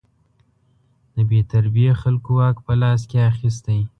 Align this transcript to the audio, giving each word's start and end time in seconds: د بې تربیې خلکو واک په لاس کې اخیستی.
د 1.15 1.17
بې 1.29 1.39
تربیې 1.51 1.91
خلکو 2.01 2.29
واک 2.37 2.57
په 2.65 2.73
لاس 2.81 3.01
کې 3.09 3.17
اخیستی. 3.31 3.79